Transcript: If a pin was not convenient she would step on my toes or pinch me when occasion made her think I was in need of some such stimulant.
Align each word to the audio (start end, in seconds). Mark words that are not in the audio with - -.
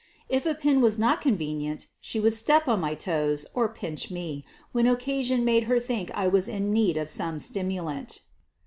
If 0.29 0.47
a 0.47 0.55
pin 0.55 0.81
was 0.81 0.97
not 0.97 1.21
convenient 1.21 1.85
she 1.99 2.19
would 2.19 2.33
step 2.33 2.67
on 2.67 2.79
my 2.79 2.95
toes 2.95 3.45
or 3.53 3.69
pinch 3.69 4.09
me 4.09 4.43
when 4.71 4.87
occasion 4.87 5.45
made 5.45 5.65
her 5.65 5.79
think 5.79 6.09
I 6.15 6.27
was 6.27 6.47
in 6.47 6.71
need 6.73 6.97
of 6.97 7.07
some 7.07 7.39
such 7.39 7.49
stimulant. 7.49 8.21